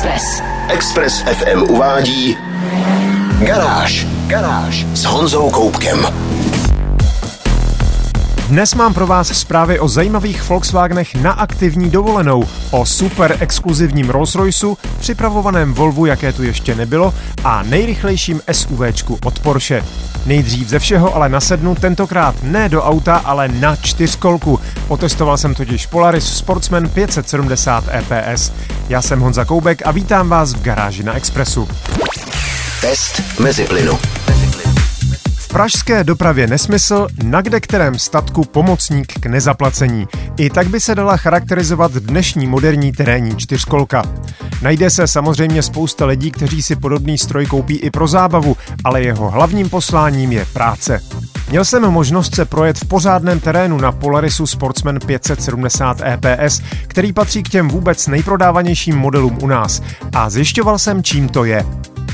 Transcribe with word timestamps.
Express. 0.00 0.42
Express 0.68 1.20
FM 1.20 1.62
uvádí 1.62 2.38
Garáž. 3.40 4.06
Garáž 4.26 4.86
s 4.94 5.04
Honzou 5.04 5.50
Koupkem. 5.50 6.06
Dnes 8.50 8.74
mám 8.74 8.94
pro 8.94 9.06
vás 9.06 9.28
zprávy 9.28 9.80
o 9.80 9.88
zajímavých 9.88 10.48
Volkswagenech 10.48 11.14
na 11.14 11.32
aktivní 11.32 11.90
dovolenou, 11.90 12.44
o 12.70 12.86
super 12.86 13.36
exkluzivním 13.40 14.10
Rolls 14.10 14.34
Royceu, 14.34 14.78
připravovaném 15.00 15.74
Volvu, 15.74 16.06
jaké 16.06 16.32
tu 16.32 16.42
ještě 16.42 16.74
nebylo, 16.74 17.14
a 17.44 17.62
nejrychlejším 17.62 18.40
SUVčku 18.52 19.18
od 19.24 19.38
Porsche. 19.38 19.84
Nejdřív 20.26 20.68
ze 20.68 20.78
všeho 20.78 21.14
ale 21.14 21.28
nasednu 21.28 21.74
tentokrát 21.74 22.34
ne 22.42 22.68
do 22.68 22.82
auta, 22.82 23.16
ale 23.16 23.48
na 23.48 23.76
čtyřkolku. 23.76 24.60
Otestoval 24.88 25.36
jsem 25.36 25.54
totiž 25.54 25.86
Polaris 25.86 26.24
Sportsman 26.24 26.88
570 26.88 27.84
EPS. 27.88 28.52
Já 28.88 29.02
jsem 29.02 29.20
Honza 29.20 29.44
Koubek 29.44 29.86
a 29.86 29.90
vítám 29.90 30.28
vás 30.28 30.54
v 30.54 30.62
garáži 30.62 31.02
na 31.02 31.14
Expressu. 31.14 31.68
Test 32.80 33.22
mezi 33.40 33.64
plynu 33.64 33.98
pražské 35.50 36.04
dopravě 36.04 36.46
nesmysl, 36.46 37.06
na 37.22 37.40
kde 37.40 37.60
kterém 37.60 37.98
statku 37.98 38.44
pomocník 38.44 39.12
k 39.20 39.26
nezaplacení. 39.26 40.06
I 40.36 40.50
tak 40.50 40.68
by 40.68 40.80
se 40.80 40.94
dala 40.94 41.16
charakterizovat 41.16 41.92
dnešní 41.92 42.46
moderní 42.46 42.92
terénní 42.92 43.36
čtyřkolka. 43.36 44.02
Najde 44.62 44.90
se 44.90 45.06
samozřejmě 45.06 45.62
spousta 45.62 46.06
lidí, 46.06 46.30
kteří 46.30 46.62
si 46.62 46.76
podobný 46.76 47.18
stroj 47.18 47.46
koupí 47.46 47.76
i 47.76 47.90
pro 47.90 48.08
zábavu, 48.08 48.56
ale 48.84 49.02
jeho 49.02 49.30
hlavním 49.30 49.70
posláním 49.70 50.32
je 50.32 50.44
práce. 50.52 51.00
Měl 51.50 51.64
jsem 51.64 51.82
možnost 51.82 52.34
se 52.34 52.44
projet 52.44 52.78
v 52.78 52.88
pořádném 52.88 53.40
terénu 53.40 53.78
na 53.78 53.92
Polarisu 53.92 54.46
Sportsman 54.46 54.98
570 55.06 56.00
EPS, 56.00 56.62
který 56.86 57.12
patří 57.12 57.42
k 57.42 57.48
těm 57.48 57.68
vůbec 57.68 58.06
nejprodávanějším 58.06 58.96
modelům 58.96 59.38
u 59.42 59.46
nás. 59.46 59.82
A 60.14 60.30
zjišťoval 60.30 60.78
jsem, 60.78 61.02
čím 61.02 61.28
to 61.28 61.44
je. 61.44 61.66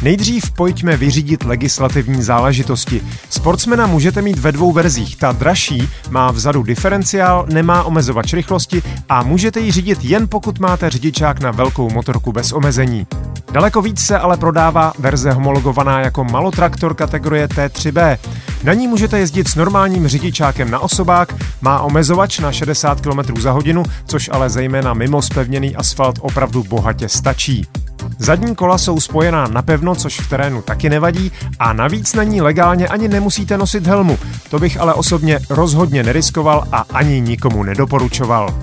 Nejdřív 0.02 0.50
pojďme 0.50 0.96
vyřídit 0.96 1.44
legislativní 1.44 2.22
záležitosti. 2.22 3.02
Sportsmana 3.30 3.86
můžete 3.86 4.22
mít 4.22 4.38
ve 4.38 4.52
dvou 4.52 4.72
verzích. 4.72 5.16
Ta 5.16 5.32
dražší 5.32 5.88
má 6.10 6.30
vzadu 6.30 6.62
diferenciál, 6.62 7.46
nemá 7.52 7.82
omezovač 7.82 8.32
rychlosti 8.32 8.82
a 9.08 9.22
můžete 9.22 9.60
ji 9.60 9.72
řídit 9.72 9.98
jen 10.04 10.28
pokud 10.28 10.58
máte 10.58 10.90
řidičák 10.90 11.40
na 11.40 11.50
velkou 11.50 11.90
motorku 11.90 12.32
bez 12.32 12.52
omezení. 12.52 13.06
Daleko 13.52 13.82
víc 13.82 14.00
se 14.00 14.18
ale 14.18 14.36
prodává 14.36 14.92
verze 14.98 15.32
homologovaná 15.32 16.00
jako 16.00 16.24
malotraktor 16.24 16.94
kategorie 16.94 17.46
T3B. 17.46 18.18
Na 18.64 18.74
ní 18.74 18.88
můžete 18.88 19.18
jezdit 19.18 19.48
s 19.48 19.54
normálním 19.54 20.08
řidičákem 20.08 20.70
na 20.70 20.78
osobák, 20.78 21.34
má 21.60 21.80
omezovač 21.80 22.38
na 22.38 22.52
60 22.52 23.00
km 23.00 23.40
za 23.40 23.52
hodinu, 23.52 23.82
což 24.06 24.30
ale 24.32 24.50
zejména 24.50 24.94
mimo 24.94 25.22
spevněný 25.22 25.76
asfalt 25.76 26.18
opravdu 26.22 26.64
bohatě 26.64 27.08
stačí. 27.08 27.66
Zadní 28.18 28.54
kola 28.54 28.78
jsou 28.78 29.00
spojená 29.00 29.46
napevno, 29.46 29.94
což 29.94 30.20
v 30.20 30.28
terénu 30.28 30.62
taky 30.62 30.90
nevadí 30.90 31.32
a 31.58 31.72
navíc 31.72 32.14
na 32.14 32.22
ní 32.22 32.40
legálně 32.40 32.88
ani 32.88 33.08
nemusíte 33.08 33.58
nosit 33.58 33.86
helmu. 33.86 34.18
To 34.50 34.58
bych 34.58 34.80
ale 34.80 34.94
osobně 34.94 35.40
rozhodně 35.50 36.02
neriskoval 36.02 36.64
a 36.72 36.84
ani 36.92 37.20
nikomu 37.20 37.62
nedoporučoval. 37.62 38.54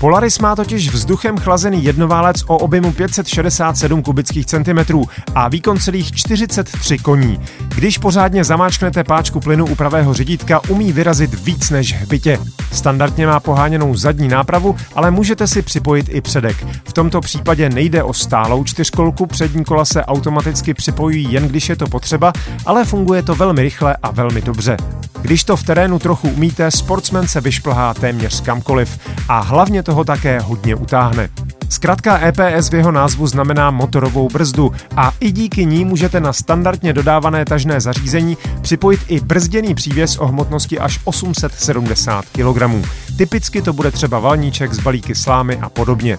Polaris 0.00 0.38
má 0.38 0.56
totiž 0.56 0.90
vzduchem 0.90 1.38
chlazený 1.38 1.84
jednoválec 1.84 2.42
o 2.46 2.58
objemu 2.58 2.92
567 2.92 4.02
kubických 4.02 4.46
centimetrů 4.46 5.04
a 5.34 5.48
výkon 5.48 5.78
celých 5.78 6.12
43 6.12 6.98
koní. 6.98 7.40
Když 7.74 7.98
pořádně 7.98 8.44
zamáčknete 8.44 9.04
páčku 9.04 9.40
plynu 9.40 9.66
u 9.66 9.74
pravého 9.74 10.14
řidítka, 10.14 10.60
umí 10.68 10.92
vyrazit 10.92 11.44
víc 11.44 11.70
než 11.70 11.94
hbitě. 11.94 12.38
Standardně 12.72 13.26
má 13.26 13.40
poháněnou 13.40 13.94
zadní 13.94 14.28
nápravu, 14.28 14.76
ale 14.94 15.10
můžete 15.10 15.46
si 15.46 15.62
připojit 15.62 16.06
i 16.10 16.20
předek. 16.20 16.66
V 16.84 16.92
tomto 16.92 17.20
případě 17.20 17.70
nejde 17.70 18.02
o 18.02 18.12
stálou 18.12 18.64
čtyřkolku, 18.64 19.26
přední 19.26 19.64
kola 19.64 19.84
se 19.84 20.04
automaticky 20.04 20.74
připojují 20.74 21.32
jen 21.32 21.48
když 21.48 21.68
je 21.68 21.76
to 21.76 21.86
potřeba, 21.86 22.32
ale 22.66 22.84
funguje 22.84 23.22
to 23.22 23.34
velmi 23.34 23.62
rychle 23.62 23.96
a 24.02 24.10
velmi 24.10 24.42
dobře. 24.42 24.76
Když 25.22 25.44
to 25.44 25.56
v 25.56 25.62
terénu 25.62 25.98
trochu 25.98 26.28
umíte, 26.28 26.70
sportsman 26.70 27.28
se 27.28 27.40
vyšplhá 27.40 27.94
téměř 27.94 28.40
kamkoliv 28.40 28.98
a 29.28 29.40
hlavně 29.40 29.82
toho 29.82 30.04
také 30.04 30.40
hodně 30.40 30.74
utáhne. 30.74 31.28
Zkrátka 31.68 32.20
EPS 32.26 32.70
v 32.70 32.74
jeho 32.74 32.92
názvu 32.92 33.26
znamená 33.26 33.70
motorovou 33.70 34.28
brzdu 34.28 34.72
a 34.96 35.12
i 35.20 35.32
díky 35.32 35.66
ní 35.66 35.84
můžete 35.84 36.20
na 36.20 36.32
standardně 36.32 36.92
dodávané 36.92 37.44
tažné 37.44 37.80
zařízení 37.80 38.36
připojit 38.60 39.00
i 39.08 39.20
brzděný 39.20 39.74
přívěs 39.74 40.18
o 40.18 40.26
hmotnosti 40.26 40.78
až 40.78 41.00
870 41.04 42.24
kg. 42.24 42.86
Typicky 43.18 43.62
to 43.62 43.72
bude 43.72 43.90
třeba 43.90 44.18
valníček 44.18 44.72
z 44.72 44.80
balíky 44.80 45.14
slámy 45.14 45.56
a 45.56 45.68
podobně. 45.68 46.18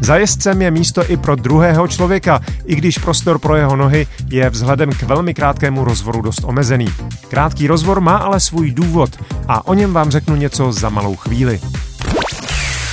Za 0.00 0.16
jezdcem 0.16 0.62
je 0.62 0.70
místo 0.70 1.10
i 1.10 1.16
pro 1.16 1.36
druhého 1.36 1.88
člověka, 1.88 2.40
i 2.64 2.74
když 2.74 2.98
prostor 2.98 3.38
pro 3.38 3.56
jeho 3.56 3.76
nohy 3.76 4.06
je 4.30 4.50
vzhledem 4.50 4.92
k 4.92 5.02
velmi 5.02 5.34
krátkému 5.34 5.84
rozvoru 5.84 6.22
dost 6.22 6.44
omezený. 6.44 6.88
Krátký 7.28 7.66
rozvor 7.66 8.00
má 8.00 8.16
ale 8.16 8.40
svůj 8.40 8.70
důvod 8.70 9.10
a 9.48 9.66
o 9.66 9.74
něm 9.74 9.92
vám 9.92 10.10
řeknu 10.10 10.36
něco 10.36 10.72
za 10.72 10.88
malou 10.88 11.16
chvíli. 11.16 11.60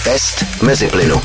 Test 0.04 0.46
mezi 0.62 0.88
plynu. 0.88 1.22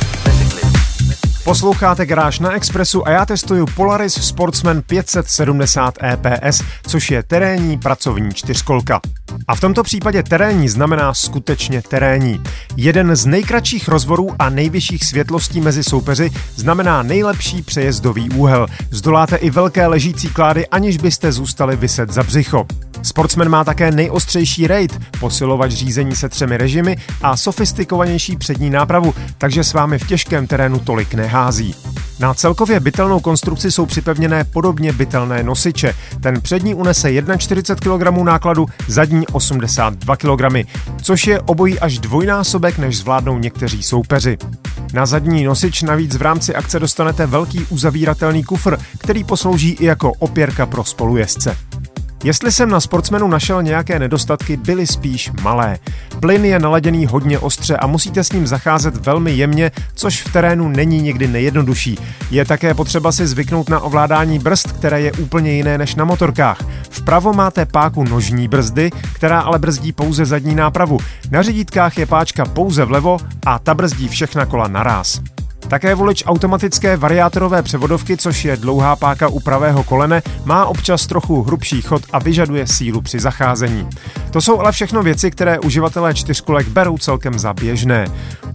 Posloucháte 1.45 2.07
Garáž 2.07 2.39
na 2.39 2.53
Expressu 2.53 3.07
a 3.09 3.11
já 3.11 3.27
testuju 3.27 3.67
Polaris 3.67 4.15
Sportsman 4.15 4.83
570 4.83 5.95
EPS, 6.03 6.63
což 6.87 7.11
je 7.11 7.23
terénní 7.23 7.79
pracovní 7.79 8.35
čtyřkolka. 8.35 9.01
A 9.49 9.55
v 9.55 9.61
tomto 9.61 9.83
případě 9.83 10.23
terénní 10.23 10.69
znamená 10.69 11.15
skutečně 11.15 11.83
terénní. 11.83 12.43
Jeden 12.77 13.17
z 13.17 13.27
nejkratších 13.27 13.89
rozvorů 13.89 14.31
a 14.39 14.49
nejvyšších 14.51 15.05
světlostí 15.05 15.61
mezi 15.61 15.85
soupeři 15.85 16.31
znamená 16.57 17.03
nejlepší 17.03 17.63
přejezdový 17.63 18.31
úhel. 18.31 18.67
Zdoláte 18.91 19.37
i 19.37 19.51
velké 19.51 19.87
ležící 19.87 20.29
klády, 20.29 20.67
aniž 20.67 20.97
byste 20.97 21.33
zůstali 21.33 21.77
vyset 21.77 22.11
za 22.11 22.23
břicho. 22.23 22.67
Sportsman 23.03 23.49
má 23.49 23.65
také 23.65 23.91
nejostřejší 23.91 24.67
raid, 24.67 25.01
posilovač 25.21 25.73
řízení 25.73 26.17
se 26.17 26.29
třemi 26.29 26.57
režimy 26.57 26.97
a 27.23 27.37
sofistikovanější 27.37 28.37
přední 28.37 28.71
nápravu, 28.71 29.15
takže 29.39 29.65
s 29.65 29.73
vámi 29.73 29.99
v 29.99 30.07
těžkém 30.07 30.47
terénu 30.47 30.79
tolik 30.79 31.15
nehází. 31.15 31.75
Na 32.21 32.35
celkově 32.35 32.81
bytelnou 32.81 33.21
konstrukci 33.21 33.71
jsou 33.71 33.87
připevněné 33.87 34.45
podobně 34.45 34.93
bytelné 34.93 35.43
nosiče. 35.43 35.95
Ten 36.21 36.41
přední 36.41 36.75
unese 36.75 37.11
41 37.39 37.99
kg 37.99 38.23
nákladu, 38.25 38.67
zadní 38.89 39.27
82 39.33 40.17
kg, 40.17 40.69
což 41.03 41.27
je 41.27 41.41
obojí 41.41 41.79
až 41.79 41.99
dvojnásobek, 41.99 42.79
než 42.79 42.99
zvládnou 42.99 43.39
někteří 43.39 43.83
soupeři. 43.83 44.39
Na 44.93 45.07
zadní 45.07 45.45
nosič 45.45 45.83
navíc 45.83 46.17
v 46.17 46.23
rámci 46.23 46.55
akce 46.55 46.81
dostanete 46.81 47.27
velký 47.27 47.67
uzavíratelný 47.71 48.45
kufr, 48.45 48.79
který 48.99 49.25
poslouží 49.25 49.71
i 49.71 49.85
jako 49.85 50.13
opěrka 50.13 50.67
pro 50.67 50.85
spolujezdce. 50.85 51.57
Jestli 52.25 52.53
jsem 52.53 52.71
na 52.71 52.81
sportsmenu 52.81 53.29
našel 53.29 53.63
nějaké 53.63 53.99
nedostatky, 53.99 54.57
byly 54.57 54.87
spíš 54.87 55.31
malé. 55.43 55.79
Plyn 56.21 56.45
je 56.45 56.59
naladěný 56.59 57.07
hodně 57.07 57.39
ostře 57.39 57.77
a 57.77 57.87
musíte 57.87 58.25
s 58.25 58.33
ním 58.33 58.47
zacházet 58.47 58.97
velmi 58.97 59.33
jemně, 59.33 59.71
což 59.95 60.23
v 60.23 60.33
terénu 60.33 60.69
není 60.69 61.03
někdy 61.03 61.29
nejjednodušší. 61.29 61.99
Je 62.31 62.45
také 62.45 62.75
potřeba 62.75 63.13
si 63.13 63.27
zvyknout 63.27 63.69
na 63.69 63.81
ovládání 63.81 64.39
brzd, 64.39 64.73
které 64.73 65.01
je 65.01 65.13
úplně 65.13 65.53
jiné 65.53 65.79
než 65.79 65.95
na 65.95 66.05
motorkách. 66.05 66.59
Vpravo 66.91 67.33
máte 67.33 67.67
páku 67.67 68.05
nožní 68.05 68.49
brzdy, 68.49 68.91
která 69.13 69.41
ale 69.41 69.59
brzdí 69.59 69.93
pouze 69.93 70.27
zadní 70.27 70.55
nápravu. 70.55 70.99
Na 71.31 71.43
řidítkách 71.43 71.99
je 71.99 72.07
páčka 72.07 72.45
pouze 72.45 72.85
vlevo 72.85 73.19
a 73.47 73.59
ta 73.59 73.75
brzdí 73.75 74.09
všechna 74.09 74.47
kola 74.47 74.69
naraz. 74.69 75.21
Také 75.73 75.95
volič 75.95 76.25
automatické 76.27 76.97
variátorové 76.97 77.63
převodovky, 77.63 78.17
což 78.17 78.45
je 78.45 78.57
dlouhá 78.57 78.97
páka 78.97 79.29
u 79.29 79.41
pravého 79.41 79.85
kolene, 79.85 80.23
má 80.45 80.67
občas 80.67 81.07
trochu 81.07 81.43
hrubší 81.43 81.83
chod 81.83 82.03
a 82.13 82.19
vyžaduje 82.19 82.67
sílu 82.67 83.01
při 83.01 83.21
zacházení. 83.21 83.89
To 84.31 84.41
jsou 84.41 84.61
ale 84.61 84.73
všechno 84.73 85.03
věci, 85.03 85.31
které 85.31 85.59
uživatelé 85.59 86.15
čtyřkolek 86.15 86.69
berou 86.69 86.99
celkem 86.99 87.39
za 87.39 87.53
běžné. 87.53 88.07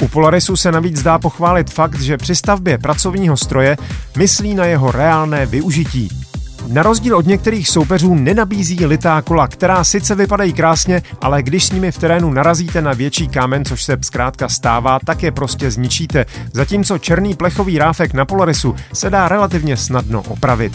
U 0.04 0.08
Polarisu 0.08 0.56
se 0.56 0.72
navíc 0.72 1.04
dá 1.04 1.20
pochválit 1.20 1.70
fakt, 1.70 2.02
že 2.02 2.18
při 2.18 2.36
stavbě 2.36 2.78
pracovního 2.78 3.38
stroje 3.38 3.78
myslí 4.18 4.54
na 4.54 4.66
jeho 4.66 4.92
reálné 4.92 5.46
využití. 5.46 6.27
Na 6.68 6.84
rozdíl 6.84 7.18
od 7.18 7.26
některých 7.26 7.70
soupeřů 7.70 8.16
nenabízí 8.16 8.86
litá 8.86 9.22
kola, 9.22 9.48
která 9.48 9.84
sice 9.84 10.16
vypadají 10.16 10.54
krásně, 10.54 11.02
ale 11.22 11.44
když 11.44 11.66
s 11.66 11.72
nimi 11.72 11.92
v 11.92 11.98
terénu 11.98 12.30
narazíte 12.30 12.82
na 12.82 12.94
větší 12.94 13.28
kámen, 13.28 13.66
což 13.66 13.84
se 13.84 13.98
zkrátka 14.02 14.50
stává, 14.50 15.00
tak 15.06 15.24
je 15.24 15.32
prostě 15.32 15.72
zničíte. 15.72 16.26
Zatímco 16.54 16.98
černý 16.98 17.36
plechový 17.36 17.80
ráfek 17.80 18.14
na 18.14 18.26
Polarisu 18.26 18.76
se 18.94 19.10
dá 19.10 19.28
relativně 19.28 19.78
snadno 19.78 20.24
opravit. 20.28 20.74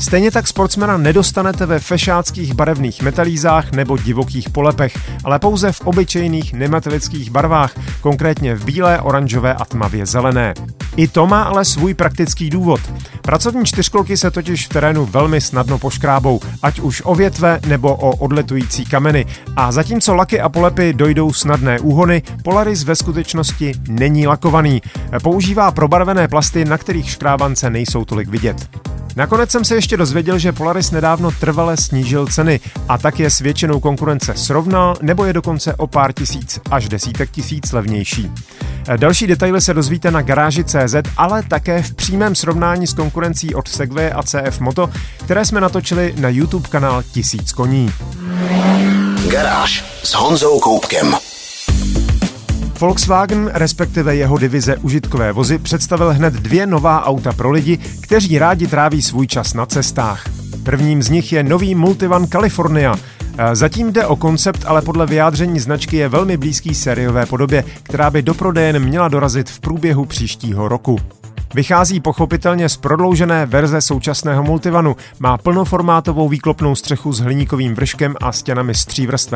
Stejně 0.00 0.30
tak 0.30 0.46
sportsmana 0.46 0.96
nedostanete 0.96 1.66
ve 1.66 1.78
fešáckých 1.78 2.54
barevných 2.54 3.02
metalízách 3.02 3.72
nebo 3.72 3.96
divokých 3.96 4.50
polepech, 4.50 4.98
ale 5.24 5.38
pouze 5.38 5.72
v 5.72 5.80
obyčejných 5.80 6.52
nemetalických 6.52 7.30
barvách, 7.30 7.72
konkrétně 8.00 8.54
v 8.54 8.64
bílé, 8.64 9.00
oranžové 9.00 9.54
a 9.54 9.64
tmavě 9.64 10.06
zelené. 10.06 10.54
I 10.98 11.08
to 11.08 11.26
má 11.26 11.42
ale 11.42 11.64
svůj 11.64 11.94
praktický 11.94 12.50
důvod. 12.50 12.80
Pracovní 13.22 13.64
čtyřkolky 13.64 14.16
se 14.16 14.30
totiž 14.30 14.66
v 14.66 14.68
terénu 14.68 15.06
velmi 15.06 15.40
snadno 15.40 15.78
poškrábou, 15.78 16.40
ať 16.62 16.80
už 16.80 17.02
o 17.04 17.14
větve 17.14 17.60
nebo 17.66 17.96
o 17.96 18.16
odletující 18.16 18.84
kameny. 18.84 19.26
A 19.56 19.72
zatímco 19.72 20.14
laky 20.14 20.40
a 20.40 20.48
polepy 20.48 20.92
dojdou 20.92 21.32
snadné 21.32 21.80
úhony, 21.80 22.22
Polaris 22.44 22.84
ve 22.84 22.96
skutečnosti 22.96 23.72
není 23.88 24.26
lakovaný. 24.26 24.82
Používá 25.22 25.70
probarvené 25.70 26.28
plasty, 26.28 26.64
na 26.64 26.78
kterých 26.78 27.10
škrábance 27.10 27.70
nejsou 27.70 28.04
tolik 28.04 28.28
vidět. 28.28 28.68
Nakonec 29.16 29.50
jsem 29.50 29.64
se 29.64 29.74
ještě 29.74 29.96
dozvěděl, 29.96 30.38
že 30.38 30.52
Polaris 30.52 30.90
nedávno 30.90 31.30
trvale 31.30 31.76
snížil 31.76 32.26
ceny 32.26 32.60
a 32.88 32.98
tak 32.98 33.18
je 33.18 33.30
s 33.30 33.38
většinou 33.38 33.80
konkurence 33.80 34.34
srovnal 34.36 34.96
nebo 35.02 35.24
je 35.24 35.32
dokonce 35.32 35.74
o 35.74 35.86
pár 35.86 36.12
tisíc 36.12 36.60
až 36.70 36.88
desítek 36.88 37.30
tisíc 37.30 37.72
levnější. 37.72 38.30
Další 38.96 39.26
detaily 39.26 39.60
se 39.60 39.74
dozvíte 39.74 40.10
na 40.10 40.22
garáži 40.22 40.64
CZ, 40.64 40.94
ale 41.16 41.42
také 41.42 41.82
v 41.82 41.94
přímém 41.94 42.34
srovnání 42.34 42.86
s 42.86 42.92
konkurencí 42.92 43.54
od 43.54 43.68
Segway 43.68 44.12
a 44.14 44.22
CF 44.22 44.60
Moto, 44.60 44.90
které 45.24 45.44
jsme 45.44 45.60
natočili 45.60 46.14
na 46.16 46.28
YouTube 46.28 46.68
kanál 46.68 47.02
Tisíc 47.02 47.52
koní. 47.52 47.92
Garáž 49.30 49.84
s 50.04 50.14
Honzou 50.14 50.60
Koupkem. 50.60 51.16
Volkswagen, 52.80 53.50
respektive 53.54 54.16
jeho 54.16 54.38
divize 54.38 54.76
užitkové 54.76 55.32
vozy, 55.32 55.58
představil 55.58 56.12
hned 56.12 56.34
dvě 56.34 56.66
nová 56.66 57.04
auta 57.04 57.32
pro 57.32 57.50
lidi, 57.50 57.78
kteří 58.00 58.38
rádi 58.38 58.66
tráví 58.66 59.02
svůj 59.02 59.26
čas 59.26 59.54
na 59.54 59.66
cestách. 59.66 60.28
Prvním 60.62 61.02
z 61.02 61.10
nich 61.10 61.32
je 61.32 61.42
nový 61.42 61.74
Multivan 61.74 62.26
California. 62.26 62.96
Zatím 63.52 63.92
jde 63.92 64.06
o 64.06 64.16
koncept, 64.16 64.64
ale 64.66 64.82
podle 64.82 65.06
vyjádření 65.06 65.60
značky 65.60 65.96
je 65.96 66.08
velmi 66.08 66.36
blízký 66.36 66.74
sériové 66.74 67.26
podobě, 67.26 67.64
která 67.82 68.10
by 68.10 68.22
do 68.22 68.34
prodejen 68.34 68.78
měla 68.78 69.08
dorazit 69.08 69.50
v 69.50 69.60
průběhu 69.60 70.04
příštího 70.04 70.68
roku. 70.68 70.98
Vychází 71.54 72.00
pochopitelně 72.00 72.68
z 72.68 72.76
prodloužené 72.76 73.46
verze 73.46 73.80
současného 73.80 74.42
multivanu, 74.42 74.96
má 75.18 75.38
plnoformátovou 75.38 76.28
výklopnou 76.28 76.74
střechu 76.74 77.12
s 77.12 77.20
hliníkovým 77.20 77.74
vrškem 77.74 78.14
a 78.22 78.32
stěnami 78.32 78.74
z 78.74 78.86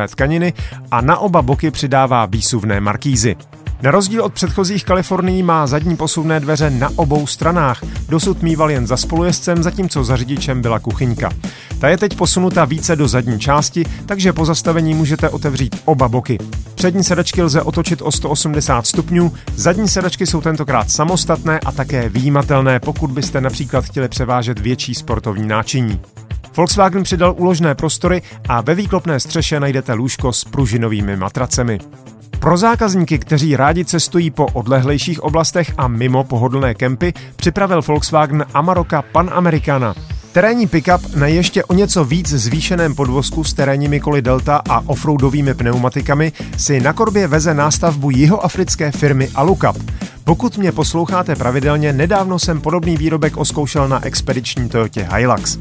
tkaniny 0.08 0.52
a 0.90 1.00
na 1.00 1.19
oba 1.19 1.43
boky 1.43 1.70
přidává 1.70 2.26
výsuvné 2.26 2.81
markízy. 2.81 3.37
Na 3.82 3.90
rozdíl 3.90 4.25
od 4.25 4.32
předchozích 4.32 4.84
Kalifornií 4.84 5.43
má 5.43 5.67
zadní 5.67 5.96
posuvné 5.96 6.40
dveře 6.40 6.70
na 6.70 6.90
obou 6.96 7.26
stranách. 7.26 7.82
Dosud 8.08 8.43
mýval 8.43 8.70
jen 8.70 8.87
za 8.87 8.96
spolujezdcem, 8.96 9.62
zatímco 9.62 10.05
za 10.05 10.17
řidičem 10.17 10.62
byla 10.62 10.79
kuchyňka. 10.79 11.31
Ta 11.79 11.88
je 11.88 11.99
teď 11.99 12.17
posunuta 12.17 12.64
více 12.64 12.96
do 12.96 13.08
zadní 13.08 13.40
části, 13.40 13.84
takže 14.06 14.32
po 14.32 14.44
zastavení 14.44 14.94
můžete 14.94 15.29
otevřít 15.29 15.82
oba 15.84 16.08
boky. 16.08 16.38
Přední 16.75 17.05
sedačky 17.05 17.43
lze 17.43 17.62
otočit 17.62 18.02
o 18.02 18.12
180 18.12 18.87
stupňů, 18.87 19.32
zadní 19.55 19.88
sedačky 19.88 20.26
jsou 20.26 20.40
tentokrát 20.40 20.90
samostatné 20.90 21.61
a 21.61 21.73
také 21.73 22.08
výjimatelné, 22.08 22.81
pokud 22.81 23.11
byste 23.11 23.40
například 23.40 23.84
chtěli 23.84 24.08
převážet 24.08 24.58
větší 24.58 24.94
sportovní 24.94 25.49
náčiní. 25.49 26.00
Volkswagen 26.56 27.02
přidal 27.02 27.34
úložné 27.38 27.75
prostory 27.75 28.23
a 28.49 28.61
ve 28.61 28.75
výklopné 28.75 29.20
střeše 29.20 29.61
najdete 29.61 29.93
lůžko 29.93 30.32
s 30.32 30.44
pružinovými 30.44 31.17
matracemi. 31.17 31.79
Pro 32.38 32.56
zákazníky, 32.56 33.19
kteří 33.19 33.56
rádi 33.56 33.84
cestují 33.84 34.31
po 34.31 34.46
odlehlejších 34.46 35.23
oblastech 35.23 35.73
a 35.79 35.88
mimo 35.88 36.25
pohodlné 36.25 36.75
kempy, 36.75 37.12
připravil 37.37 37.82
Volkswagen 37.82 38.44
Amarocka 38.55 39.02
Pan 39.02 39.31
Americana. 39.32 39.94
Terénní 40.32 40.67
pickup 40.67 41.14
na 41.14 41.26
ještě 41.26 41.64
o 41.64 41.75
něco 41.75 42.05
víc 42.05 42.29
zvýšeném 42.29 42.94
podvozku 42.94 43.44
s 43.44 43.55
terénními 43.55 44.00
koly 44.00 44.23
Delta 44.23 44.62
a 44.69 44.88
offroadovými 44.88 45.55
pneumatikami 45.55 46.32
si 46.56 46.81
na 46.81 46.93
korbě 46.93 47.26
veze 47.26 47.55
nástavbu 47.55 48.11
jihoafrické 48.11 48.90
firmy 48.90 49.29
Alucap. 49.34 49.76
Pokud 50.25 50.58
mě 50.58 50.73
posloucháte 50.73 51.37
pravidelně, 51.37 51.93
nedávno 51.93 52.38
jsem 52.38 52.61
podobný 52.61 52.96
výrobek 52.96 53.37
oskoušel 53.37 53.88
na 53.88 54.05
expediční 54.05 54.69
Toyota 54.69 55.17
Hilux. 55.17 55.58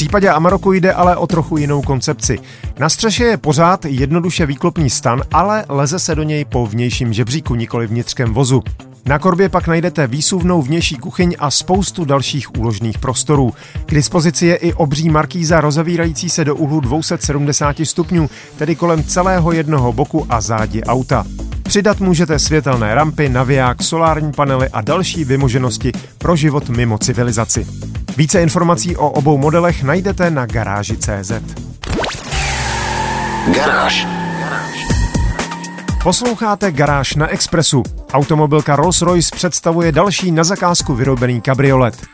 Případě 0.00 0.28
Amaroku 0.30 0.72
jde 0.72 0.92
ale 0.92 1.16
o 1.16 1.26
trochu 1.26 1.56
jinou 1.56 1.82
koncepci. 1.82 2.38
Na 2.78 2.88
střeše 2.88 3.24
je 3.24 3.36
pořád 3.36 3.84
jednoduše 3.84 4.46
výklopný 4.46 4.90
stan, 4.90 5.22
ale 5.32 5.64
leze 5.68 5.98
se 5.98 6.14
do 6.14 6.22
něj 6.22 6.44
po 6.44 6.66
vnějším 6.66 7.12
žebříku, 7.12 7.54
nikoli 7.54 7.86
vnitřském 7.86 8.34
vozu. 8.34 8.62
Na 9.06 9.18
korbě 9.18 9.48
pak 9.48 9.68
najdete 9.68 10.06
výsuvnou 10.06 10.62
vnější 10.62 10.96
kuchyň 10.96 11.36
a 11.38 11.50
spoustu 11.50 12.04
dalších 12.04 12.56
úložných 12.58 12.98
prostorů. 12.98 13.52
K 13.86 13.94
dispozici 13.94 14.46
je 14.46 14.56
i 14.56 14.72
obří 14.72 15.10
markíza 15.10 15.60
rozavírající 15.60 16.30
se 16.30 16.44
do 16.44 16.56
úhlu 16.56 16.80
270 16.80 17.76
stupňů, 17.84 18.30
tedy 18.56 18.76
kolem 18.76 19.04
celého 19.04 19.52
jednoho 19.52 19.92
boku 19.92 20.26
a 20.28 20.40
zádi 20.40 20.82
auta. 20.82 21.24
Přidat 21.70 22.00
můžete 22.00 22.38
světelné 22.38 22.94
rampy, 22.94 23.28
naviják, 23.28 23.82
solární 23.82 24.32
panely 24.32 24.68
a 24.68 24.80
další 24.80 25.24
vymoženosti 25.24 25.92
pro 26.18 26.36
život 26.36 26.68
mimo 26.68 26.98
civilizaci. 26.98 27.66
Více 28.16 28.42
informací 28.42 28.96
o 28.96 29.10
obou 29.10 29.38
modelech 29.38 29.82
najdete 29.82 30.30
na 30.30 30.46
garáži 30.46 30.96
CZ. 30.96 31.32
Garáž. 33.54 34.19
Posloucháte 36.02 36.72
Garáž 36.72 37.14
na 37.14 37.28
Expressu. 37.28 37.82
Automobilka 38.12 38.76
Rolls-Royce 38.76 39.36
představuje 39.36 39.92
další 39.92 40.30
na 40.30 40.44
zakázku 40.44 40.94
vyrobený 40.94 41.40
kabriolet. 41.40 42.06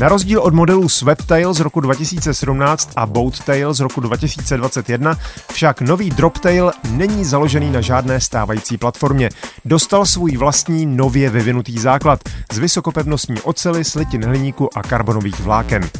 Na 0.00 0.08
rozdíl 0.08 0.40
od 0.40 0.54
modelů 0.54 0.88
Sweptail 0.88 1.54
z 1.54 1.60
roku 1.60 1.80
2017 1.80 2.92
a 2.96 3.06
Boattail 3.06 3.74
z 3.74 3.80
roku 3.80 4.00
2021 4.00 5.18
však 5.52 5.80
nový 5.80 6.10
Droptail 6.10 6.72
není 6.90 7.24
založený 7.24 7.70
na 7.70 7.80
žádné 7.80 8.20
stávající 8.20 8.76
platformě. 8.76 9.28
Dostal 9.64 10.06
svůj 10.06 10.36
vlastní 10.36 10.86
nově 10.86 11.30
vyvinutý 11.30 11.78
základ 11.78 12.20
z 12.52 12.58
vysokopevnostní 12.58 13.40
ocely, 13.40 13.84
slitin 13.84 14.24
hliníku 14.24 14.78
a 14.78 14.82
karbonových 14.82 15.40
vláken. 15.40 15.90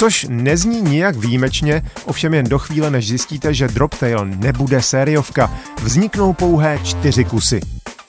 Což 0.00 0.26
nezní 0.30 0.82
nijak 0.82 1.16
výjimečně, 1.16 1.82
ovšem 2.04 2.34
jen 2.34 2.46
do 2.48 2.58
chvíle, 2.58 2.90
než 2.90 3.08
zjistíte, 3.08 3.54
že 3.54 3.68
Droptail 3.68 4.24
nebude 4.24 4.82
sériovka, 4.82 5.52
vzniknou 5.82 6.32
pouhé 6.32 6.78
čtyři 6.84 7.24
kusy. 7.24 7.60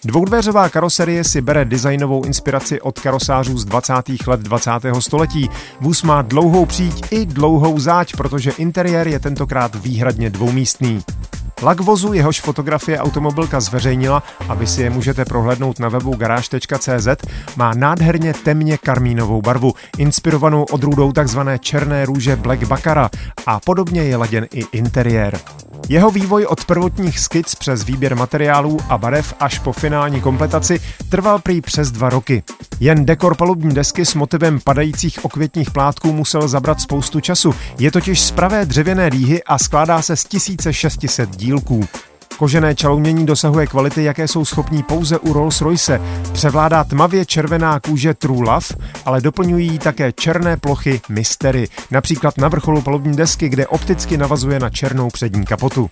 Dvoudveřová 0.03 0.69
karoserie 0.69 1.23
si 1.23 1.41
bere 1.41 1.65
designovou 1.65 2.23
inspiraci 2.23 2.81
od 2.81 2.99
karosářů 2.99 3.57
z 3.57 3.65
20. 3.65 3.93
let 4.27 4.39
20. 4.39 4.71
století. 4.99 5.49
Vůz 5.81 6.03
má 6.03 6.21
dlouhou 6.21 6.65
příď 6.65 7.05
i 7.11 7.25
dlouhou 7.25 7.79
záď, 7.79 8.13
protože 8.17 8.51
interiér 8.51 9.07
je 9.07 9.19
tentokrát 9.19 9.75
výhradně 9.75 10.29
dvoumístný. 10.29 11.03
Lak 11.61 11.79
vozu, 11.79 12.13
jehož 12.13 12.41
fotografie 12.41 12.99
automobilka 12.99 13.59
zveřejnila 13.59 14.23
a 14.49 14.53
vy 14.53 14.67
si 14.67 14.81
je 14.81 14.89
můžete 14.89 15.25
prohlédnout 15.25 15.79
na 15.79 15.89
webu 15.89 16.15
garáž.cz, 16.15 17.07
má 17.55 17.73
nádherně 17.73 18.33
temně 18.33 18.77
karmínovou 18.77 19.41
barvu, 19.41 19.73
inspirovanou 19.97 20.63
odrůdou 20.63 21.11
tzv. 21.11 21.39
černé 21.59 22.05
růže 22.05 22.35
Black 22.35 22.63
Baccara 22.63 23.09
a 23.45 23.59
podobně 23.59 24.03
je 24.03 24.17
laděn 24.17 24.47
i 24.53 24.63
interiér. 24.71 25.39
Jeho 25.89 26.11
vývoj 26.11 26.45
od 26.45 26.65
prvotních 26.65 27.19
skic 27.19 27.55
přes 27.55 27.83
výběr 27.83 28.15
materiálů 28.15 28.79
a 28.89 28.97
barev 28.97 29.33
až 29.39 29.59
po 29.59 29.71
finální 29.71 30.21
kompletaci 30.21 30.79
trval 31.09 31.39
prý 31.39 31.61
přes 31.61 31.91
dva 31.91 32.09
roky. 32.09 32.43
Jen 32.79 33.05
dekor 33.05 33.35
palubní 33.35 33.75
desky 33.75 34.05
s 34.05 34.15
motivem 34.15 34.59
padajících 34.59 35.25
okvětních 35.25 35.71
plátků 35.71 36.13
musel 36.13 36.47
zabrat 36.47 36.81
spoustu 36.81 37.19
času. 37.19 37.53
Je 37.79 37.91
totiž 37.91 38.21
z 38.21 38.31
pravé 38.31 38.65
dřevěné 38.65 39.09
dýhy 39.09 39.43
a 39.43 39.57
skládá 39.57 40.01
se 40.01 40.15
z 40.15 40.25
1600 40.25 41.29
dílků. 41.51 41.83
Kožené 42.37 42.75
čalounění 42.75 43.25
dosahuje 43.25 43.67
kvality, 43.67 44.03
jaké 44.03 44.27
jsou 44.27 44.45
schopní 44.45 44.83
pouze 44.83 45.19
u 45.19 45.33
Rolls-Royce. 45.33 46.01
Převládá 46.33 46.83
tmavě 46.83 47.25
červená 47.25 47.79
kůže 47.79 48.13
True 48.13 48.51
Love, 48.51 48.67
ale 49.05 49.21
doplňují 49.21 49.79
také 49.79 50.11
černé 50.11 50.57
plochy 50.57 51.01
Mystery, 51.09 51.67
například 51.91 52.37
na 52.37 52.47
vrcholu 52.47 52.81
palubní 52.81 53.15
desky, 53.15 53.49
kde 53.49 53.67
opticky 53.67 54.17
navazuje 54.17 54.59
na 54.59 54.69
černou 54.69 55.09
přední 55.09 55.45
kapotu. 55.45 55.89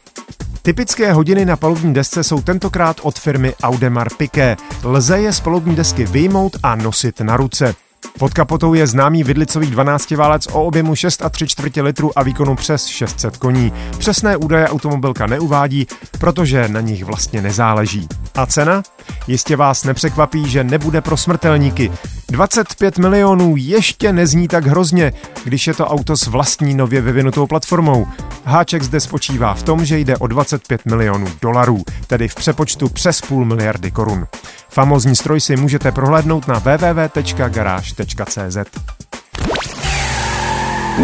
Typické 0.62 1.14
hodiny 1.14 1.46
na 1.46 1.56
palubní 1.56 1.94
desce 1.94 2.24
jsou 2.24 2.42
tentokrát 2.42 2.98
od 3.04 3.20
firmy 3.20 3.54
Audemars 3.64 4.14
Piguet. 4.18 4.60
Lze 4.84 5.20
je 5.22 5.34
z 5.34 5.40
palubní 5.40 5.76
desky 5.76 6.06
vyjmout 6.06 6.58
a 6.64 6.76
nosit 6.76 7.22
na 7.22 7.38
ruce. 7.38 7.76
Pod 8.20 8.34
kapotou 8.34 8.74
je 8.74 8.88
známý 8.88 9.24
vidlicový 9.24 9.68
12 9.68 10.12
válec 10.12 10.48
o 10.48 10.64
objemu 10.64 10.96
6 10.96 11.22
a 11.22 11.30
3 11.30 11.48
čtvrtě 11.48 11.82
litru 11.82 12.20
a 12.20 12.24
výkonu 12.24 12.56
přes 12.56 12.86
600 12.86 13.38
koní. 13.38 13.74
Přesné 13.98 14.38
údaje 14.38 14.68
automobilka 14.68 15.28
neuvádí, 15.28 15.88
protože 16.20 16.68
na 16.68 16.82
nich 16.82 17.04
vlastně 17.04 17.42
nezáleží. 17.42 18.08
A 18.36 18.46
cena? 18.46 18.84
Jistě 19.28 19.56
vás 19.56 19.84
nepřekvapí, 19.84 20.50
že 20.50 20.64
nebude 20.64 21.02
pro 21.02 21.18
smrtelníky. 21.18 21.92
25 22.30 22.98
milionů 22.98 23.56
ještě 23.58 24.14
nezní 24.14 24.48
tak 24.48 24.66
hrozně, 24.66 25.14
když 25.44 25.68
je 25.68 25.74
to 25.74 25.88
auto 25.88 26.18
s 26.18 26.28
vlastní 26.28 26.74
nově 26.74 27.02
vyvinutou 27.02 27.48
platformou. 27.48 28.08
Háček 28.46 28.84
zde 28.84 29.00
spočívá 29.00 29.54
v 29.54 29.64
tom, 29.64 29.86
že 29.86 30.00
jde 30.00 30.18
o 30.18 30.28
25 30.28 30.86
milionů 30.86 31.28
dolarů, 31.42 31.84
tedy 32.08 32.28
v 32.28 32.36
přepočtu 32.36 32.90
přes 32.90 33.22
půl 33.22 33.46
miliardy 33.46 33.92
korun. 33.92 34.28
Famozní 34.70 35.16
stroj 35.16 35.42
si 35.42 35.56
můžete 35.56 35.92
prohlédnout 35.92 36.48
na 36.48 36.60
www.garage.cz. 36.60 38.58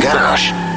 Garáž. 0.02 0.75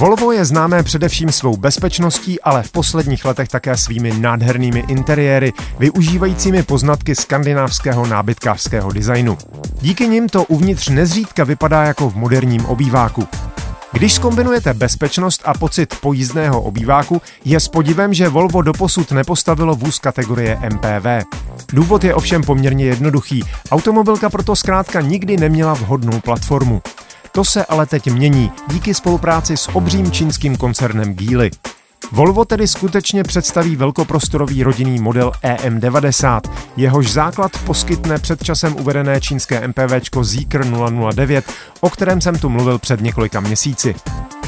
Volvo 0.00 0.32
je 0.32 0.44
známé 0.44 0.82
především 0.82 1.32
svou 1.32 1.56
bezpečností, 1.56 2.40
ale 2.40 2.62
v 2.62 2.72
posledních 2.72 3.24
letech 3.24 3.48
také 3.48 3.76
svými 3.76 4.12
nádhernými 4.18 4.84
interiéry, 4.88 5.52
využívajícími 5.78 6.62
poznatky 6.62 7.14
skandinávského 7.14 8.06
nábytkářského 8.06 8.92
designu. 8.92 9.38
Díky 9.80 10.08
nim 10.08 10.28
to 10.28 10.44
uvnitř 10.44 10.88
nezřídka 10.88 11.44
vypadá 11.44 11.82
jako 11.82 12.10
v 12.10 12.16
moderním 12.16 12.66
obýváku. 12.66 13.28
Když 13.92 14.12
skombinujete 14.12 14.74
bezpečnost 14.74 15.42
a 15.44 15.54
pocit 15.54 15.94
pojízdného 16.00 16.62
obýváku, 16.62 17.22
je 17.44 17.60
s 17.60 17.68
podivem, 17.68 18.14
že 18.14 18.28
Volvo 18.28 18.62
doposud 18.62 19.12
nepostavilo 19.12 19.74
vůz 19.74 19.98
kategorie 19.98 20.58
MPV. 20.74 21.26
Důvod 21.72 22.04
je 22.04 22.14
ovšem 22.14 22.42
poměrně 22.42 22.84
jednoduchý. 22.84 23.42
Automobilka 23.70 24.30
proto 24.30 24.56
zkrátka 24.56 25.00
nikdy 25.00 25.36
neměla 25.36 25.74
vhodnou 25.74 26.20
platformu. 26.20 26.82
To 27.32 27.44
se 27.44 27.64
ale 27.64 27.86
teď 27.86 28.06
mění 28.06 28.52
díky 28.68 28.94
spolupráci 28.94 29.56
s 29.56 29.68
obřím 29.68 30.10
čínským 30.10 30.56
koncernem 30.56 31.14
Geely. 31.14 31.50
Volvo 32.12 32.44
tedy 32.44 32.68
skutečně 32.68 33.22
představí 33.22 33.76
velkoprostorový 33.76 34.62
rodinný 34.62 34.98
model 34.98 35.32
EM90. 35.42 36.40
Jehož 36.76 37.12
základ 37.12 37.52
poskytne 37.66 38.18
před 38.18 38.44
časem 38.44 38.76
uvedené 38.76 39.20
čínské 39.20 39.68
MPVčko 39.68 40.24
Zeekr 40.24 40.66
009, 41.14 41.52
o 41.80 41.90
kterém 41.90 42.20
jsem 42.20 42.38
tu 42.38 42.48
mluvil 42.48 42.78
před 42.78 43.00
několika 43.00 43.40
měsíci. 43.40 43.94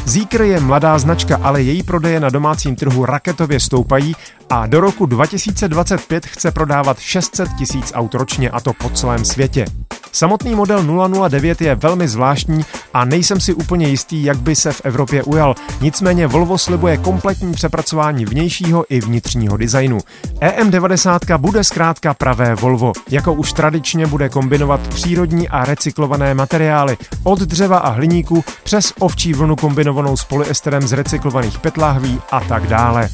Zeekr 0.05 0.43
je 0.43 0.61
mladá 0.61 0.99
značka, 0.99 1.41
ale 1.43 1.63
její 1.63 1.83
prodeje 1.83 2.21
na 2.21 2.31
domácím 2.31 2.77
trhu 2.77 3.05
raketově 3.05 3.61
stoupají 3.61 4.15
a 4.51 4.67
do 4.67 4.81
roku 4.81 5.07
2025 5.07 6.27
chce 6.27 6.51
prodávat 6.51 6.99
600 6.99 7.49
tisíc 7.59 7.93
aut 7.95 8.15
ročně 8.15 8.51
a 8.51 8.61
to 8.61 8.73
po 8.73 8.91
celém 8.91 9.25
světě. 9.25 9.65
Samotný 10.13 10.55
model 10.55 11.09
009 11.29 11.61
je 11.61 11.75
velmi 11.75 12.09
zvláštní 12.09 12.65
a 12.95 13.05
nejsem 13.05 13.41
si 13.41 13.55
úplně 13.55 13.89
jistý, 13.89 14.25
jak 14.25 14.37
by 14.37 14.57
se 14.57 14.73
v 14.73 14.81
Evropě 14.85 15.23
ujal. 15.23 15.55
Nicméně 15.81 16.27
Volvo 16.27 16.59
slibuje 16.59 16.97
kompletní 16.97 17.53
přepracování 17.53 18.25
vnějšího 18.25 18.85
i 18.89 19.01
vnitřního 19.01 19.57
designu. 19.57 19.99
EM90 20.41 21.39
bude 21.39 21.65
zkrátka 21.65 22.15
pravé 22.15 22.55
Volvo. 22.55 22.93
Jako 23.11 23.33
už 23.33 23.53
tradičně 23.53 24.07
bude 24.07 24.29
kombinovat 24.29 24.81
přírodní 24.89 25.49
a 25.49 25.65
recyklované 25.65 26.35
materiály 26.35 26.97
od 27.23 27.39
dřeva 27.39 27.79
a 27.79 27.89
hliníku 27.89 28.45
přes 28.65 28.93
ovčí 28.99 29.33
vlnu 29.33 29.57
kombinovanou 29.57 30.17
s 30.17 30.25
polyesterem 30.25 30.83
z 30.83 30.93
recyklovaných 30.93 31.59
petláhví 31.59 32.21
a 32.31 32.41
tak 32.41 32.67
dále. 32.67 33.09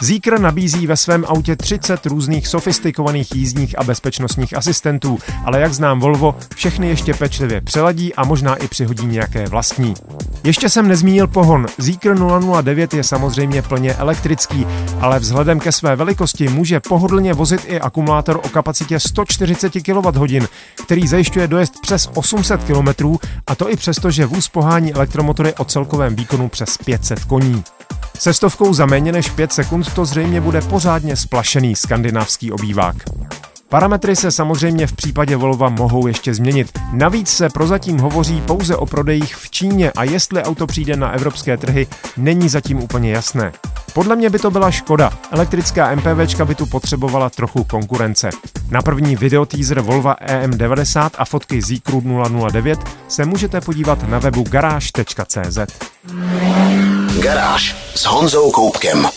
Zeekr 0.00 0.40
nabízí 0.40 0.86
ve 0.86 0.96
svém 0.96 1.24
autě 1.28 1.56
30 1.56 2.06
různých 2.06 2.48
sofistikovaných 2.48 3.34
jízdních 3.34 3.78
a 3.78 3.84
bezpečnostních 3.84 4.56
asistentů, 4.56 5.18
ale 5.44 5.60
jak 5.60 5.74
znám 5.74 6.00
Volvo, 6.00 6.34
všechny 6.54 6.88
ještě 6.88 7.14
pečlivě 7.14 7.60
přeladí 7.60 8.14
a 8.14 8.24
možná 8.24 8.54
i 8.54 8.68
přihodí 8.68 9.06
nějaké 9.06 9.46
vlastní. 9.46 9.94
Ještě 10.44 10.68
jsem 10.68 10.88
nezmínil 10.88 11.26
pohon. 11.26 11.66
Zeekr 11.78 12.14
009 12.62 12.94
je 12.94 13.04
samozřejmě 13.04 13.62
plně 13.62 13.94
elektrický, 13.94 14.66
ale 15.00 15.18
vzhledem 15.18 15.60
ke 15.60 15.72
své 15.72 15.96
velikosti 15.96 16.48
může 16.48 16.80
pohodlně 16.80 17.34
vozit 17.34 17.60
i 17.66 17.80
akumulátor 17.80 18.40
o 18.44 18.48
kapacitě 18.48 19.00
140 19.00 19.72
kWh, 19.72 20.46
který 20.84 21.06
zajišťuje 21.06 21.48
dojezd 21.48 21.80
přes 21.80 22.10
800 22.14 22.64
km, 22.64 23.16
a 23.46 23.54
to 23.54 23.70
i 23.70 23.76
přesto, 23.76 24.10
že 24.10 24.26
vůz 24.26 24.48
pohání 24.48 24.94
elektromotory 24.94 25.54
o 25.54 25.64
celkovém 25.64 26.16
výkonu 26.16 26.48
přes 26.48 26.78
500 26.78 27.24
koní. 27.24 27.64
Se 28.18 28.34
stovkou 28.34 28.74
za 28.74 28.86
méně 28.86 29.12
než 29.12 29.30
5 29.30 29.52
sekund 29.52 29.94
to 29.94 30.04
zřejmě 30.04 30.40
bude 30.40 30.60
pořádně 30.60 31.16
splašený 31.16 31.76
skandinávský 31.76 32.52
obývák. 32.52 32.96
Parametry 33.70 34.16
se 34.16 34.32
samozřejmě 34.32 34.86
v 34.86 34.92
případě 34.92 35.36
Volva 35.36 35.68
mohou 35.68 36.06
ještě 36.06 36.34
změnit. 36.34 36.78
Navíc 36.92 37.28
se 37.28 37.48
prozatím 37.48 37.98
hovoří 37.98 38.40
pouze 38.40 38.76
o 38.76 38.86
prodejích 38.86 39.36
v 39.36 39.50
Číně 39.50 39.92
a 39.92 40.04
jestli 40.04 40.42
auto 40.42 40.66
přijde 40.66 40.96
na 40.96 41.10
evropské 41.10 41.56
trhy, 41.56 41.86
není 42.16 42.48
zatím 42.48 42.82
úplně 42.82 43.12
jasné. 43.12 43.52
Podle 43.94 44.16
mě 44.16 44.30
by 44.30 44.38
to 44.38 44.50
byla 44.50 44.70
škoda. 44.70 45.12
Elektrická 45.30 45.94
MPVčka 45.94 46.44
by 46.44 46.54
tu 46.54 46.66
potřebovala 46.66 47.30
trochu 47.30 47.64
konkurence. 47.64 48.30
Na 48.70 48.82
první 48.82 49.16
videoteaser 49.16 49.80
Volva 49.80 50.16
EM90 50.26 51.10
a 51.18 51.24
fotky 51.24 51.62
Zeekru 51.62 52.02
009 52.50 52.78
se 53.08 53.24
můžete 53.24 53.60
podívat 53.60 54.08
na 54.08 54.18
webu 54.18 54.42
garáž.cz. 54.42 55.58
Garáž 57.22 57.76
s 57.94 58.04
Honzou 58.04 58.50
Koupkem. 58.50 59.08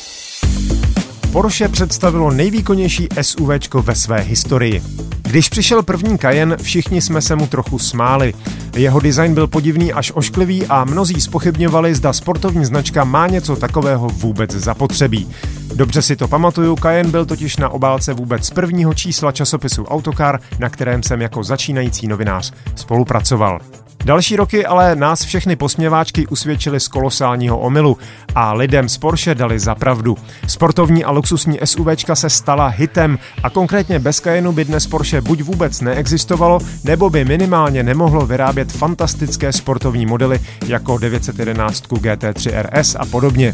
Porsche 1.31 1.67
představilo 1.67 2.31
nejvýkonnější 2.31 3.07
SUV 3.21 3.49
ve 3.73 3.95
své 3.95 4.19
historii. 4.19 4.81
Když 5.21 5.49
přišel 5.49 5.83
první 5.83 6.17
Cayenne, 6.17 6.57
všichni 6.57 7.01
jsme 7.01 7.21
se 7.21 7.35
mu 7.35 7.47
trochu 7.47 7.79
smáli. 7.79 8.33
Jeho 8.75 8.99
design 8.99 9.33
byl 9.33 9.47
podivný 9.47 9.93
až 9.93 10.11
ošklivý 10.15 10.65
a 10.65 10.83
mnozí 10.83 11.21
spochybňovali, 11.21 11.95
zda 11.95 12.13
sportovní 12.13 12.65
značka 12.65 13.03
má 13.03 13.27
něco 13.27 13.55
takového 13.55 14.09
vůbec 14.09 14.51
zapotřebí. 14.51 15.29
Dobře 15.75 16.01
si 16.01 16.15
to 16.15 16.27
pamatuju, 16.27 16.75
Cayenne 16.75 17.11
byl 17.11 17.25
totiž 17.25 17.57
na 17.57 17.69
obálce 17.69 18.13
vůbec 18.13 18.49
prvního 18.49 18.93
čísla 18.93 19.31
časopisu 19.31 19.85
Autocar, 19.85 20.39
na 20.59 20.69
kterém 20.69 21.03
jsem 21.03 21.21
jako 21.21 21.43
začínající 21.43 22.07
novinář 22.07 22.53
spolupracoval. 22.75 23.59
Další 24.05 24.35
roky 24.35 24.65
ale 24.65 24.95
nás 24.95 25.23
všechny 25.23 25.55
posměváčky 25.55 26.27
usvědčily 26.27 26.79
z 26.79 26.87
kolosálního 26.87 27.59
omylu 27.59 27.97
a 28.35 28.53
lidem 28.53 28.89
z 28.89 28.97
Porsche 28.97 29.35
dali 29.35 29.59
za 29.59 29.75
pravdu. 29.75 30.17
Sportovní 30.47 31.03
a 31.03 31.11
luxusní 31.11 31.59
SUVčka 31.65 32.15
se 32.15 32.29
stala 32.29 32.67
hitem 32.67 33.19
a 33.43 33.49
konkrétně 33.49 33.99
bez 33.99 34.19
Cayenne 34.19 34.51
by 34.51 34.65
dnes 34.65 34.87
Porsche 34.87 35.21
buď 35.21 35.41
vůbec 35.41 35.81
neexistovalo, 35.81 36.59
nebo 36.83 37.09
by 37.09 37.25
minimálně 37.25 37.83
nemohlo 37.83 38.25
vyrábět 38.25 38.71
fantastické 38.71 39.53
sportovní 39.53 40.05
modely 40.05 40.39
jako 40.67 40.97
911 40.97 41.87
GT3 41.87 42.63
RS 42.63 42.95
a 42.95 43.05
podobně. 43.05 43.53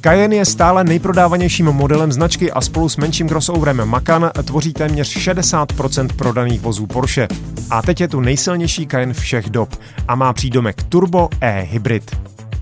Cayenne 0.00 0.36
je 0.36 0.44
stále 0.44 0.84
nejprodávanějším 0.84 1.66
modelem 1.66 2.12
značky 2.12 2.52
a 2.52 2.60
spolu 2.60 2.88
s 2.88 2.96
menším 2.96 3.28
crossoverem 3.28 3.88
Macan 3.88 4.30
tvoří 4.44 4.72
téměř 4.72 5.16
60% 5.16 6.08
prodaných 6.16 6.60
vozů 6.60 6.86
Porsche. 6.86 7.28
A 7.70 7.82
teď 7.82 8.00
je 8.00 8.08
tu 8.08 8.20
nejsilnější 8.20 8.86
Cayenne 8.86 9.14
všech 9.14 9.50
dob 9.50 9.68
a 10.08 10.14
má 10.14 10.32
přídomek 10.32 10.82
Turbo 10.82 11.28
E-Hybrid. 11.40 12.16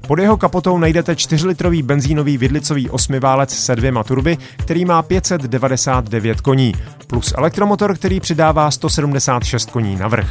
Pod 0.07 0.19
jeho 0.19 0.37
kapotou 0.37 0.79
najdete 0.79 1.13
4-litrový 1.13 1.83
benzínový 1.83 2.39
vidlicový 2.39 2.91
osmiválec 2.91 3.51
se 3.51 3.77
dvěma 3.77 4.05
turby, 4.05 4.39
který 4.57 4.85
má 4.85 5.03
599 5.03 6.41
koní, 6.41 6.75
plus 7.07 7.35
elektromotor, 7.37 7.95
který 7.95 8.21
přidává 8.21 8.71
176 8.71 9.71
koní 9.71 9.97
navrh. 9.97 10.29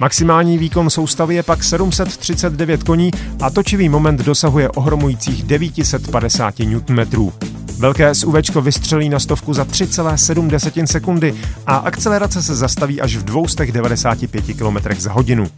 Maximální 0.00 0.58
výkon 0.58 0.90
soustavy 0.90 1.34
je 1.34 1.42
pak 1.42 1.64
739 1.64 2.82
koní 2.82 3.10
a 3.40 3.50
točivý 3.50 3.88
moment 3.88 4.20
dosahuje 4.20 4.68
ohromujících 4.68 5.42
950 5.42 6.58
Nm. 6.58 7.30
Velké 7.78 8.14
SUV 8.14 8.34
vystřelí 8.62 9.08
na 9.08 9.18
stovku 9.18 9.54
za 9.54 9.64
3,7 9.64 10.86
sekundy 10.86 11.34
a 11.66 11.76
akcelerace 11.76 12.42
se 12.42 12.54
zastaví 12.54 13.00
až 13.00 13.16
v 13.16 13.24
295 13.24 14.44
km 14.44 14.76
za 14.98 15.12
hodinu. 15.12 15.50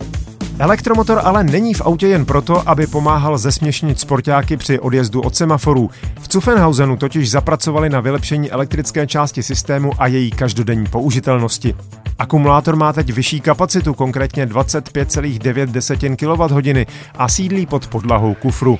Elektromotor 0.58 1.20
ale 1.24 1.44
není 1.44 1.74
v 1.74 1.80
autě 1.80 2.08
jen 2.08 2.24
proto, 2.24 2.68
aby 2.68 2.86
pomáhal 2.86 3.38
zesměšnit 3.38 4.00
sportáky 4.00 4.56
při 4.56 4.80
odjezdu 4.80 5.20
od 5.20 5.36
semaforů. 5.36 5.90
V 6.20 6.32
Zuffenhausenu 6.32 6.96
totiž 6.96 7.30
zapracovali 7.30 7.90
na 7.90 8.00
vylepšení 8.00 8.50
elektrické 8.50 9.06
části 9.06 9.42
systému 9.42 9.92
a 9.98 10.06
její 10.06 10.30
každodenní 10.30 10.86
použitelnosti. 10.86 11.74
Akumulátor 12.18 12.76
má 12.76 12.92
teď 12.92 13.12
vyšší 13.12 13.40
kapacitu, 13.40 13.94
konkrétně 13.94 14.46
25,9 14.46 16.16
kWh 16.16 16.92
a 17.18 17.28
sídlí 17.28 17.66
pod 17.66 17.86
podlahou 17.86 18.34
kufru. 18.34 18.78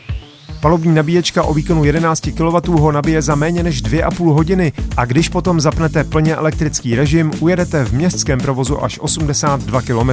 Palubní 0.61 0.95
nabíječka 0.95 1.43
o 1.43 1.55
výkonu 1.55 1.85
11 1.85 2.29
kW 2.37 2.71
ho 2.81 2.93
nabije 2.93 3.23
za 3.23 3.35
méně 3.35 3.63
než 3.63 3.83
2,5 3.83 4.33
hodiny 4.33 4.73
a 4.97 5.05
když 5.05 5.29
potom 5.29 5.61
zapnete 5.61 6.05
plně 6.05 6.37
elektrický 6.37 6.95
režim, 6.95 7.33
ujedete 7.41 7.85
v 7.85 7.93
městském 7.93 8.41
provozu 8.41 8.85
až 8.85 8.99
82 8.99 9.83
km 9.83 10.11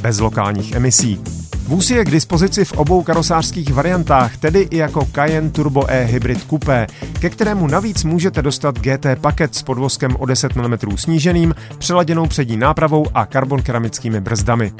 bez 0.00 0.20
lokálních 0.20 0.72
emisí. 0.72 1.20
Vůz 1.66 1.90
je 1.90 2.04
k 2.04 2.10
dispozici 2.10 2.64
v 2.64 2.72
obou 2.72 3.02
karosářských 3.02 3.72
variantách, 3.72 4.36
tedy 4.36 4.68
i 4.70 4.76
jako 4.76 5.08
Cayenne 5.14 5.50
Turbo 5.50 5.84
E 5.88 6.04
Hybrid 6.04 6.46
Coupé, 6.50 6.86
ke 7.20 7.30
kterému 7.30 7.66
navíc 7.66 8.04
můžete 8.04 8.42
dostat 8.42 8.78
GT 8.78 9.06
paket 9.20 9.54
s 9.54 9.62
podvozkem 9.62 10.16
o 10.18 10.26
10 10.26 10.56
mm 10.56 10.96
sníženým, 10.96 11.54
přeladěnou 11.78 12.26
přední 12.26 12.56
nápravou 12.56 13.06
a 13.14 13.26
karbon 13.26 13.62
keramickými 13.62 14.20
brzdami. 14.20 14.72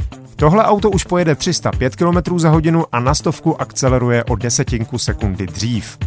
Tohle 0.42 0.64
auto 0.64 0.90
už 0.90 1.04
pojede 1.04 1.34
305 1.34 1.96
km 1.96 2.38
za 2.38 2.50
hodinu 2.50 2.84
a 2.92 3.00
na 3.00 3.14
stovku 3.14 3.61
akceleruje 3.61 4.25
o 4.25 4.37
desetinku 4.37 4.99
sekundy 4.99 5.46
dřív. 5.46 5.99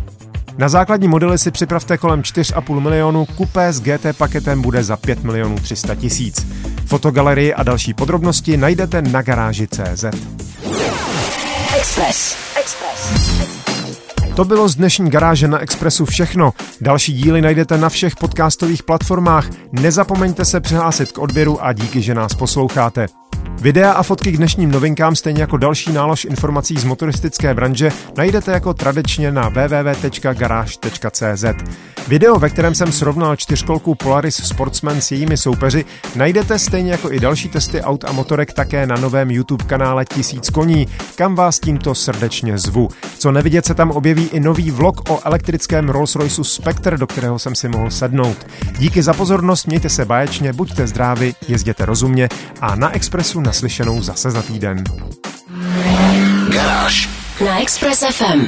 Na 0.57 0.69
základní 0.69 1.07
modely 1.07 1.37
si 1.37 1.51
připravte 1.51 1.97
kolem 1.97 2.21
4,5 2.21 2.79
milionu, 2.79 3.25
kupé 3.25 3.73
s 3.73 3.81
GT 3.81 4.17
paketem 4.17 4.61
bude 4.61 4.83
za 4.83 4.97
5 4.97 5.23
milionů 5.23 5.55
300 5.59 5.95
tisíc. 5.95 6.47
Fotogalerii 6.85 7.53
a 7.53 7.63
další 7.63 7.93
podrobnosti 7.93 8.57
najdete 8.57 9.01
na 9.01 9.21
garáži 9.21 9.67
CZ. 9.67 10.05
Express. 11.77 12.37
Express. 12.59 13.54
To 14.35 14.45
bylo 14.45 14.69
z 14.69 14.75
dnešní 14.75 15.09
garáže 15.09 15.47
na 15.47 15.59
Expressu 15.59 16.05
všechno. 16.05 16.53
Další 16.81 17.13
díly 17.13 17.41
najdete 17.41 17.77
na 17.77 17.89
všech 17.89 18.15
podcastových 18.15 18.83
platformách. 18.83 19.49
Nezapomeňte 19.71 20.45
se 20.45 20.59
přihlásit 20.59 21.11
k 21.11 21.17
odběru 21.17 21.65
a 21.65 21.73
díky, 21.73 22.01
že 22.01 22.13
nás 22.15 22.33
posloucháte. 22.33 23.07
Videa 23.61 23.91
a 23.91 24.03
fotky 24.03 24.31
k 24.31 24.37
dnešním 24.37 24.71
novinkám, 24.71 25.15
stejně 25.15 25.41
jako 25.41 25.57
další 25.57 25.91
nálož 25.91 26.25
informací 26.25 26.77
z 26.77 26.83
motoristické 26.83 27.53
branže, 27.53 27.91
najdete 28.17 28.51
jako 28.51 28.73
tradičně 28.73 29.31
na 29.31 29.49
www.garage.cz. 29.49 31.45
Video, 32.07 32.39
ve 32.39 32.49
kterém 32.49 32.75
jsem 32.75 32.91
srovnal 32.91 33.35
čtyřkolku 33.35 33.95
Polaris 33.95 34.35
Sportsman 34.35 35.01
s 35.01 35.11
jejími 35.11 35.37
soupeři, 35.37 35.85
najdete 36.15 36.59
stejně 36.59 36.91
jako 36.91 37.11
i 37.11 37.19
další 37.19 37.49
testy 37.49 37.81
aut 37.81 38.05
a 38.05 38.11
motorek 38.11 38.53
také 38.53 38.87
na 38.87 38.95
novém 38.95 39.31
YouTube 39.31 39.65
kanále 39.65 40.05
Tisíc 40.05 40.49
koní, 40.49 40.87
kam 41.15 41.35
vás 41.35 41.59
tímto 41.59 41.95
srdečně 41.95 42.57
zvu. 42.57 42.89
Co 43.17 43.31
nevidět 43.31 43.65
se 43.65 43.73
tam 43.73 43.91
objeví 43.91 44.24
i 44.27 44.39
nový 44.39 44.71
vlog 44.71 45.09
o 45.09 45.19
elektrickém 45.23 45.89
Rolls-Royce 45.89 46.43
Spectre, 46.43 46.97
do 46.97 47.07
kterého 47.07 47.39
jsem 47.39 47.55
si 47.55 47.67
mohl 47.67 47.91
sednout. 47.91 48.47
Díky 48.77 49.03
za 49.03 49.13
pozornost, 49.13 49.67
mějte 49.67 49.89
se 49.89 50.05
báječně, 50.05 50.53
buďte 50.53 50.87
zdraví, 50.87 51.35
jezděte 51.47 51.85
rozumně 51.85 52.29
a 52.61 52.75
na 52.75 52.95
Expressu 52.95 53.41
naslyšenou 53.41 54.01
zase 54.01 54.31
za 54.31 54.41
týden. 54.41 54.83
Garáž 56.49 57.09
na 57.45 57.61
Express 57.61 58.03
FM. 58.11 58.47